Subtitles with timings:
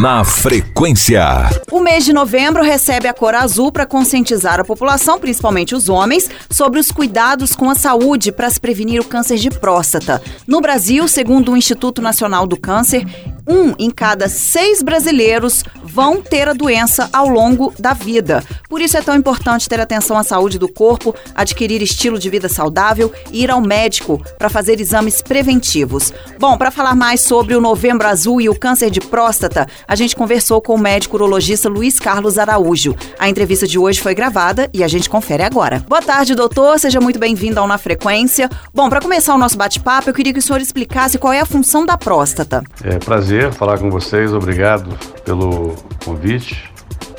[0.00, 1.24] Na frequência.
[1.72, 6.30] O mês de novembro recebe a cor azul para conscientizar a população, principalmente os homens,
[6.48, 10.22] sobre os cuidados com a saúde para se prevenir o câncer de próstata.
[10.46, 13.04] No Brasil, segundo o Instituto Nacional do Câncer,
[13.48, 18.44] um em cada seis brasileiros vão ter a doença ao longo da vida.
[18.68, 22.48] Por isso é tão importante ter atenção à saúde do corpo, adquirir estilo de vida
[22.48, 26.12] saudável e ir ao médico para fazer exames preventivos.
[26.38, 30.14] Bom, para falar mais sobre o Novembro Azul e o câncer de próstata, a gente
[30.14, 32.94] conversou com o médico urologista Luiz Carlos Araújo.
[33.18, 35.82] A entrevista de hoje foi gravada e a gente confere agora.
[35.88, 36.78] Boa tarde, doutor.
[36.78, 38.50] Seja muito bem-vindo ao Na Frequência.
[38.74, 41.46] Bom, para começar o nosso bate-papo, eu queria que o senhor explicasse qual é a
[41.46, 42.62] função da próstata.
[42.84, 44.32] É prazer falar com vocês.
[44.32, 44.90] Obrigado
[45.24, 45.74] pelo
[46.04, 46.72] convite.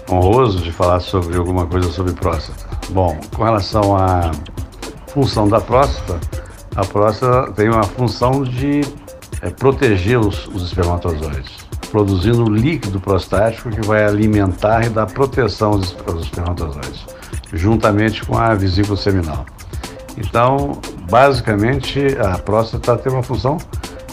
[0.09, 2.77] Honroso de falar sobre alguma coisa sobre próstata.
[2.89, 4.31] Bom, com relação à
[5.07, 6.19] função da próstata,
[6.75, 8.81] a próstata tem uma função de
[9.41, 15.71] é, proteger os, os espermatozoides produzindo um líquido prostático que vai alimentar e dar proteção
[15.71, 17.05] aos, aos espermatozoides,
[17.53, 19.45] juntamente com a vesícula seminal.
[20.17, 23.57] Então, basicamente, a próstata tem uma função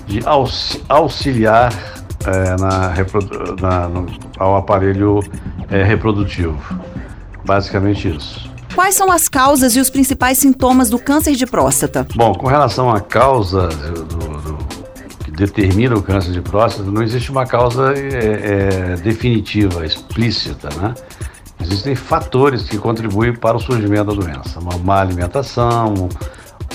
[0.06, 0.20] de
[0.88, 1.72] auxiliar
[2.26, 2.94] é, na,
[3.60, 4.06] na, no,
[4.38, 5.20] ao aparelho
[5.70, 6.58] é, reprodutivo.
[7.44, 8.50] Basicamente isso.
[8.74, 12.06] Quais são as causas e os principais sintomas do câncer de próstata?
[12.14, 14.58] Bom, com relação à causa do, do
[15.36, 20.94] determina o câncer de próstata, não existe uma causa é, é, definitiva, explícita, né?
[21.60, 24.60] Existem fatores que contribuem para o surgimento da doença.
[24.60, 26.08] Uma má alimentação,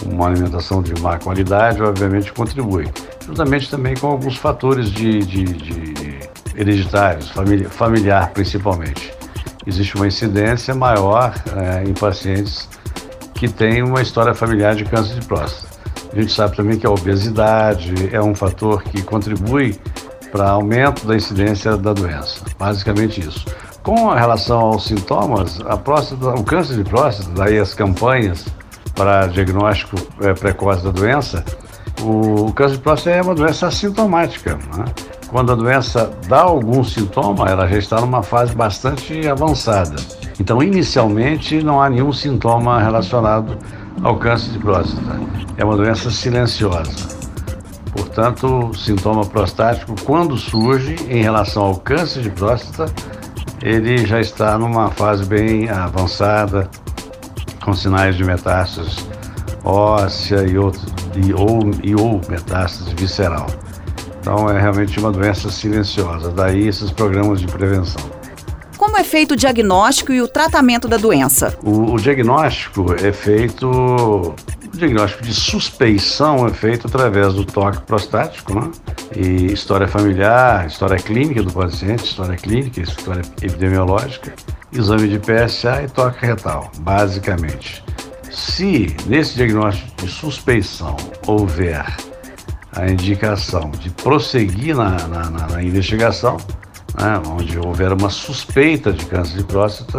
[0.05, 2.87] uma alimentação de má qualidade, obviamente contribui.
[3.25, 6.19] Juntamente também com alguns fatores de, de, de
[6.55, 9.13] hereditários, familiar, familiar principalmente.
[9.65, 12.67] Existe uma incidência maior é, em pacientes
[13.35, 15.71] que têm uma história familiar de câncer de próstata.
[16.11, 19.79] A gente sabe também que a obesidade é um fator que contribui
[20.31, 22.43] para aumento da incidência da doença.
[22.57, 23.45] Basicamente isso.
[23.83, 28.45] Com relação aos sintomas, a próstata, o câncer de próstata, daí as campanhas
[28.95, 31.43] para diagnóstico é, precoce da doença,
[32.01, 34.57] o câncer de próstata é uma doença assintomática.
[34.75, 34.85] Né?
[35.27, 39.95] Quando a doença dá algum sintoma, ela já está numa fase bastante avançada.
[40.39, 43.57] Então, inicialmente, não há nenhum sintoma relacionado
[44.03, 45.19] ao câncer de próstata.
[45.57, 47.09] É uma doença silenciosa.
[47.93, 52.91] Portanto, o sintoma prostático, quando surge em relação ao câncer de próstata,
[53.61, 56.69] ele já está numa fase bem avançada,
[57.63, 59.11] com sinais de metástase
[59.63, 60.81] óssea e, outro,
[61.15, 63.47] e, ou, e ou metástase visceral.
[64.19, 68.21] Então é realmente uma doença silenciosa, daí esses programas de prevenção.
[68.81, 71.55] Como é feito o diagnóstico e o tratamento da doença?
[71.63, 73.69] O, o diagnóstico é feito.
[73.69, 74.35] O
[74.75, 78.71] diagnóstico de suspeição é feito através do toque prostático, né?
[79.15, 84.33] E história familiar, história clínica do paciente, história clínica, história epidemiológica,
[84.73, 87.83] exame de PSA e toque retal, basicamente.
[88.31, 90.95] Se nesse diagnóstico de suspeição
[91.27, 91.85] houver
[92.73, 96.37] a indicação de prosseguir na, na, na, na investigação,
[96.97, 99.97] né, onde houver uma suspeita de câncer de próstata,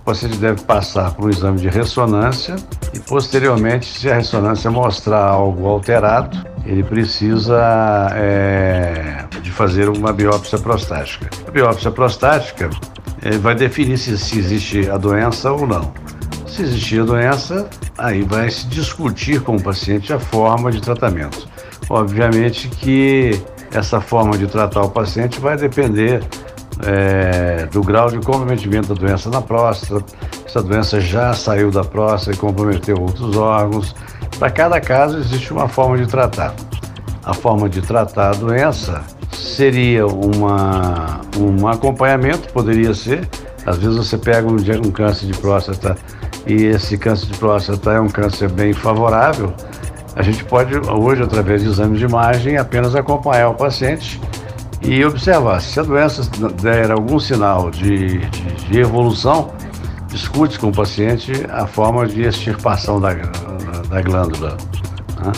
[0.00, 2.56] o paciente deve passar por um exame de ressonância
[2.92, 10.58] e, posteriormente, se a ressonância mostrar algo alterado, ele precisa é, de fazer uma biópsia
[10.58, 11.30] prostática.
[11.48, 12.68] A biópsia prostática
[13.22, 16.03] é, vai definir se, se existe a doença ou não.
[16.54, 21.48] Se existir doença, aí vai se discutir com o paciente a forma de tratamento.
[21.90, 23.42] Obviamente que
[23.72, 26.22] essa forma de tratar o paciente vai depender
[26.86, 30.04] é, do grau de comprometimento da doença na próstata,
[30.46, 33.92] se a doença já saiu da próstata e comprometeu outros órgãos.
[34.38, 36.54] Para cada caso existe uma forma de tratar.
[37.24, 43.28] A forma de tratar a doença seria uma, um acompanhamento, poderia ser.
[43.66, 45.96] Às vezes você pega um, um câncer de próstata
[46.46, 49.52] e esse câncer de próstata é um câncer bem favorável,
[50.16, 54.20] a gente pode, hoje, através de exames de imagem, apenas acompanhar o paciente
[54.80, 55.60] e observar.
[55.60, 56.22] Se a doença
[56.62, 59.52] der algum sinal de, de, de evolução,
[60.08, 63.14] discute com o paciente a forma de extirpação da,
[63.88, 64.56] da glândula.
[65.20, 65.32] Né?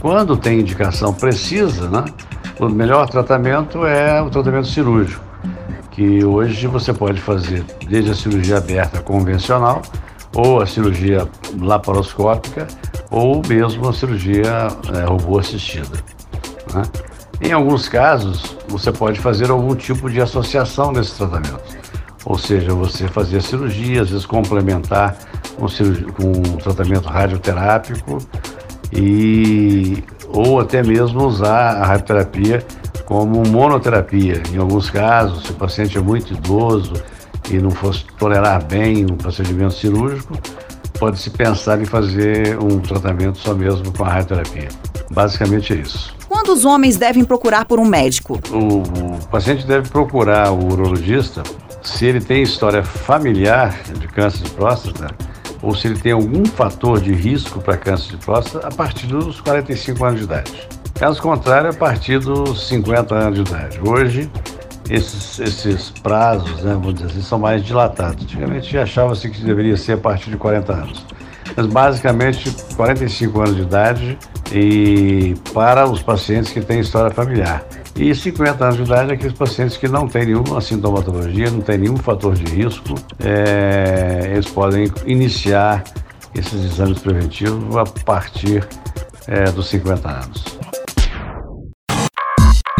[0.00, 2.04] Quando tem indicação precisa, né,
[2.58, 5.22] o melhor tratamento é o tratamento cirúrgico,
[5.90, 9.82] que hoje você pode fazer desde a cirurgia aberta convencional
[10.34, 11.28] ou a cirurgia
[11.60, 12.66] laparoscópica
[13.10, 15.96] ou mesmo a cirurgia é, robô assistida.
[16.72, 16.82] Né?
[17.40, 21.60] Em alguns casos, você pode fazer algum tipo de associação nesse tratamento,
[22.24, 25.16] ou seja, você fazer cirurgia, às vezes complementar
[25.56, 28.18] com, cirurgia, com um tratamento radioterápico
[28.92, 32.64] e ou até mesmo usar a radioterapia
[33.04, 34.42] como monoterapia.
[34.52, 36.94] Em alguns casos, se o paciente é muito idoso
[37.50, 40.38] e não fosse tolerar bem um procedimento cirúrgico,
[40.98, 44.68] pode-se pensar em fazer um tratamento só mesmo com a radioterapia.
[45.10, 46.14] Basicamente é isso.
[46.28, 48.40] Quando os homens devem procurar por um médico?
[48.50, 51.42] O, o paciente deve procurar o urologista
[51.82, 55.14] se ele tem história familiar de câncer de próstata
[55.62, 59.40] ou se ele tem algum fator de risco para câncer de próstata a partir dos
[59.40, 60.68] 45 anos de idade.
[60.94, 63.80] Caso contrário, a partir dos 50 anos de idade.
[63.82, 64.30] Hoje,
[64.90, 68.22] esses, esses prazos, né, vamos dizer assim, são mais dilatados.
[68.22, 71.06] Antigamente achava-se que deveria ser a partir de 40 anos.
[71.56, 74.18] Mas basicamente 45 anos de idade
[74.52, 77.64] e para os pacientes que têm história familiar.
[77.96, 81.78] E 50 anos de idade é aqueles pacientes que não têm nenhuma sintomatologia, não têm
[81.78, 85.84] nenhum fator de risco, é, eles podem iniciar
[86.34, 88.66] esses exames preventivos a partir
[89.28, 90.63] é, dos 50 anos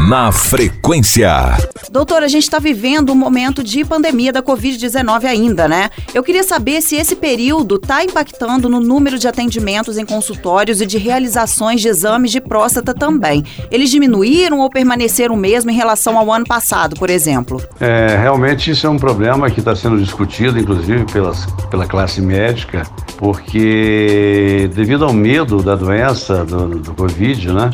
[0.09, 1.57] na frequência.
[1.91, 5.89] Doutor, a gente está vivendo um momento de pandemia da Covid-19 ainda, né?
[6.13, 10.87] Eu queria saber se esse período está impactando no número de atendimentos em consultórios e
[10.87, 13.45] de realizações de exames de próstata também.
[13.71, 17.63] Eles diminuíram ou permaneceram mesmo em relação ao ano passado, por exemplo?
[17.81, 22.83] É, realmente isso é um problema que está sendo discutido, inclusive pelas, pela classe médica,
[23.17, 27.71] porque devido ao medo da doença, do, do Covid, né?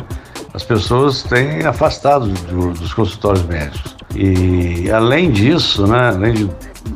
[0.53, 3.95] As pessoas têm afastado do, dos consultórios médicos.
[4.15, 6.49] E além disso, né, além de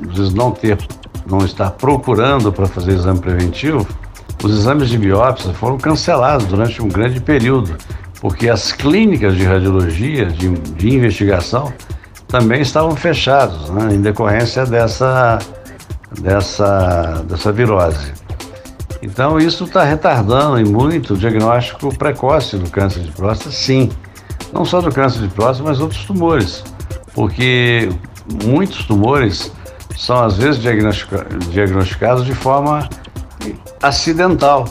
[0.10, 0.78] vezes não ter,
[1.26, 3.88] não estar procurando para fazer exame preventivo,
[4.44, 7.76] os exames de biópsia foram cancelados durante um grande período,
[8.20, 11.72] porque as clínicas de radiologia, de, de investigação,
[12.28, 15.40] também estavam fechadas, né, em decorrência dessa,
[16.20, 18.25] dessa, dessa virose.
[19.06, 23.92] Então, isso está retardando em muito o diagnóstico precoce do câncer de próstata, sim.
[24.52, 26.64] Não só do câncer de próstata, mas outros tumores.
[27.14, 27.88] Porque
[28.44, 29.52] muitos tumores
[29.96, 32.90] são, às vezes, diagnostica diagnosticados de forma
[33.80, 34.66] acidental.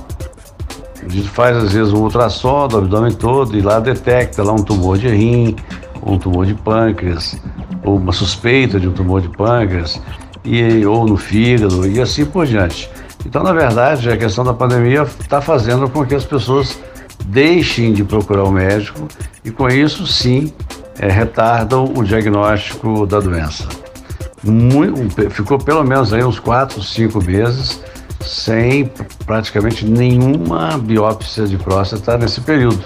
[1.01, 4.65] A gente faz, às vezes, um ultrassom do abdômen todo e lá detecta lá um
[4.65, 5.55] tumor de rim,
[6.05, 7.41] um tumor de pâncreas,
[7.85, 10.03] ou uma suspeita de um tumor de pâncreas,
[10.45, 12.91] e, ou no fígado, e assim por diante.
[13.25, 16.79] Então, na verdade, a questão da pandemia está fazendo com que as pessoas
[17.26, 19.09] deixem de procurar o médico
[19.44, 20.53] e, com isso, sim,
[20.99, 23.67] é, retardam o diagnóstico da doença.
[24.43, 27.82] Muito, ficou pelo menos aí uns 4, 5 meses
[28.21, 28.91] sem
[29.27, 32.85] praticamente nenhuma biópsia de próstata nesse período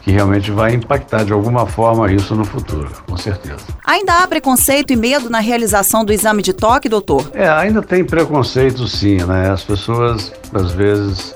[0.00, 3.60] que realmente vai impactar de alguma forma isso no futuro, com certeza.
[3.84, 7.30] Ainda há preconceito e medo na realização do exame de toque, doutor?
[7.34, 9.50] É, ainda tem preconceito sim, né?
[9.50, 11.34] As pessoas às vezes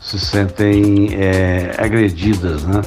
[0.00, 2.80] se sentem é, agredidas, né?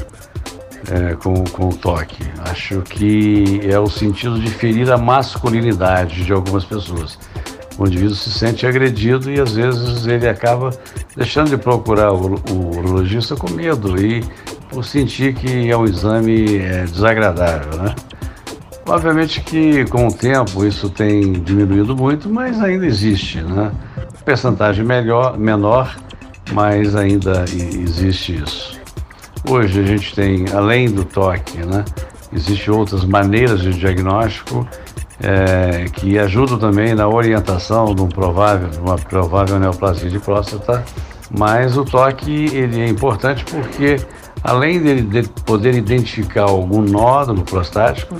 [0.91, 2.23] É, com, com o toque.
[2.49, 7.19] Acho que é o sentido de ferir a masculinidade de algumas pessoas.
[7.77, 10.71] O indivíduo se sente agredido e às vezes ele acaba
[11.15, 14.23] deixando de procurar o, o urologista com medo e
[14.69, 17.95] por sentir que é um exame é, desagradável, né?
[18.87, 23.71] Obviamente que com o tempo isso tem diminuído muito, mas ainda existe, né?
[24.23, 25.95] Percentagem melhor, menor,
[26.53, 28.79] mas ainda existe isso.
[29.47, 31.83] Hoje a gente tem, além do toque, né?
[32.31, 34.67] Existem outras maneiras de diagnóstico
[35.21, 40.83] é, que ajudam também na orientação de um provável, uma provável neoplasia de próstata,
[41.37, 43.97] mas o toque ele é importante porque
[44.43, 48.15] Além de poder identificar algum nódulo prostático,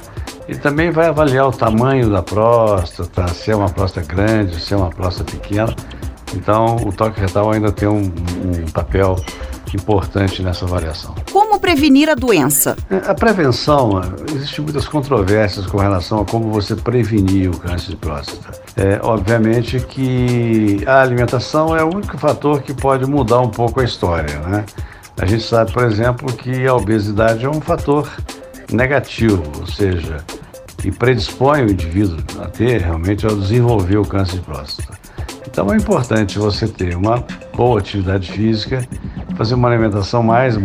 [0.48, 4.78] ele também vai avaliar o tamanho da próstata, se é uma próstata grande, se é
[4.78, 5.74] uma próstata pequena.
[6.36, 9.16] Então, o toque retal ainda tem um, um papel
[9.76, 11.14] importante nessa avaliação.
[11.32, 12.76] Como prevenir a doença?
[12.90, 14.02] É, a prevenção,
[14.34, 18.60] existem muitas controvérsias com relação a como você prevenir o câncer de próstata.
[18.76, 23.84] É, obviamente que a alimentação é o único fator que pode mudar um pouco a
[23.84, 24.66] história, né?
[25.20, 28.10] A gente sabe, por exemplo, que a obesidade é um fator
[28.72, 30.18] negativo, ou seja,
[30.78, 34.98] que predispõe o indivíduo a ter realmente ao desenvolver o câncer de próstata.
[35.46, 37.24] Então é importante você ter uma
[37.54, 38.88] boa atividade física,
[39.36, 40.56] fazer uma alimentação mais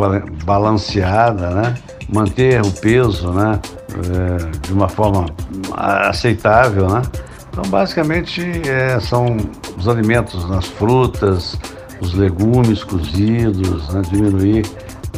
[0.45, 1.75] balanceada, né?
[2.09, 3.59] manter o peso né?
[3.95, 5.27] É, de uma forma
[5.73, 6.89] aceitável.
[6.89, 7.03] Né?
[7.51, 9.37] Então, basicamente, é, são
[9.77, 11.59] os alimentos, as frutas,
[12.05, 14.65] os legumes cozidos, né, diminuir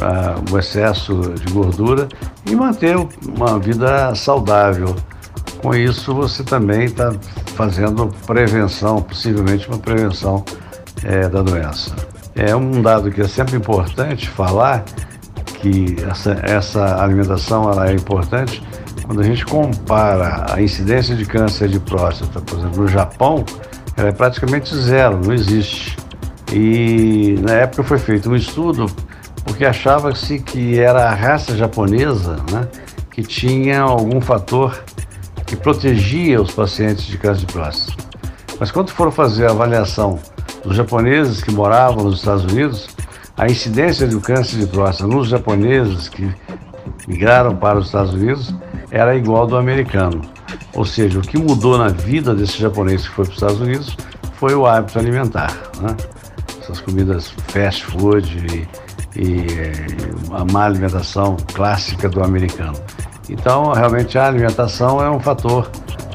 [0.01, 2.07] ah, o excesso de gordura
[2.45, 4.95] e manter uma vida saudável.
[5.61, 7.13] Com isso, você também está
[7.55, 10.43] fazendo prevenção, possivelmente uma prevenção
[11.03, 11.95] é, da doença.
[12.35, 14.85] É um dado que é sempre importante falar
[15.59, 18.61] que essa, essa alimentação ela é importante
[19.07, 23.43] quando a gente compara a incidência de câncer de próstata, por exemplo, no Japão,
[23.95, 25.97] ela é praticamente zero, não existe.
[26.53, 28.87] E na época foi feito um estudo
[29.43, 32.67] porque achava-se que era a raça japonesa né,
[33.11, 34.83] que tinha algum fator
[35.45, 38.03] que protegia os pacientes de câncer de próstata.
[38.59, 40.19] Mas quando foram fazer a avaliação
[40.63, 42.87] dos japoneses que moravam nos Estados Unidos,
[43.37, 46.29] a incidência do câncer de próstata nos japoneses que
[47.07, 48.53] migraram para os Estados Unidos
[48.91, 50.21] era igual do americano.
[50.73, 53.97] Ou seja, o que mudou na vida desse japonês que foi para os Estados Unidos
[54.33, 55.55] foi o hábito alimentar.
[55.81, 55.95] Né?
[56.67, 58.67] Essas comidas fast food e
[59.17, 59.45] e
[60.31, 62.79] a má alimentação clássica do americano.
[63.29, 65.69] Então, realmente, a alimentação é um fator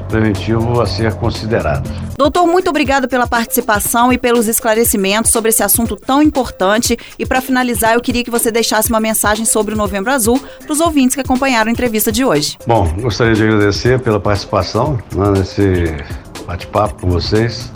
[0.07, 1.89] preventivo a ser considerado.
[2.15, 6.97] Doutor, muito obrigado pela participação e pelos esclarecimentos sobre esse assunto tão importante.
[7.17, 10.71] E para finalizar, eu queria que você deixasse uma mensagem sobre o Novembro Azul para
[10.71, 12.57] os ouvintes que acompanharam a entrevista de hoje.
[12.65, 15.97] Bom, gostaria de agradecer pela participação né, nesse
[16.45, 17.71] bate-papo com vocês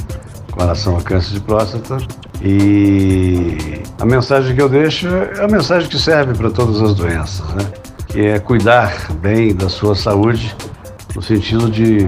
[0.51, 1.97] com relação ao câncer de próstata.
[2.41, 7.47] E a mensagem que eu deixo é a mensagem que serve para todas as doenças,
[7.55, 7.65] né?
[8.07, 10.55] Que é cuidar bem da sua saúde,
[11.15, 12.07] no sentido de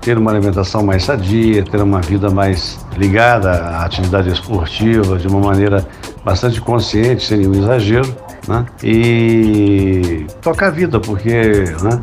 [0.00, 5.40] ter uma alimentação mais sadia, ter uma vida mais ligada à atividade esportiva, de uma
[5.40, 5.86] maneira
[6.24, 8.14] bastante consciente, sem nenhum exagero,
[8.46, 8.66] né?
[8.82, 12.00] E tocar a vida, porque né?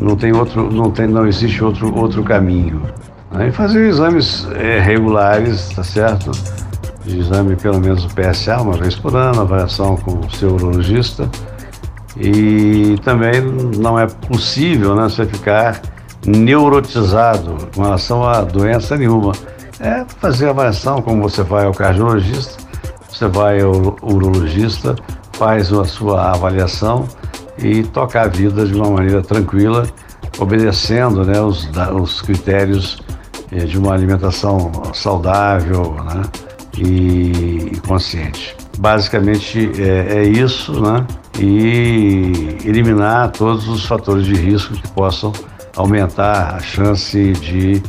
[0.00, 2.82] não tem outro, não tem, não existe outro outro caminho.
[3.32, 3.48] Né?
[3.48, 6.32] E fazer exames é, regulares, tá certo?
[7.18, 11.28] Exame, pelo menos o PSA, uma vez por ano, avaliação com o seu urologista.
[12.16, 13.40] E também
[13.78, 15.80] não é possível né, você ficar
[16.26, 19.32] neurotizado com relação a doença nenhuma.
[19.78, 22.62] É fazer avaliação, como você vai ao cardiologista,
[23.08, 24.94] você vai ao urologista,
[25.32, 27.08] faz a sua avaliação
[27.58, 29.86] e tocar a vida de uma maneira tranquila,
[30.38, 32.98] obedecendo né, os, os critérios
[33.52, 36.22] eh, de uma alimentação saudável, né?
[36.78, 38.56] E, consciente.
[38.78, 41.06] Basicamente é, é isso, né?
[41.38, 45.32] E eliminar todos os fatores de risco que possam
[45.76, 47.82] aumentar a chance de,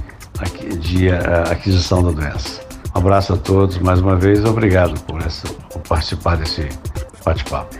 [0.79, 1.09] de
[1.49, 2.61] aquisição da doença.
[2.93, 6.67] Um abraço a todos, mais uma vez, obrigado por, essa, por participar desse
[7.23, 7.75] bate-papo.